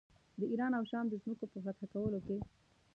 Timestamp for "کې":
2.25-2.37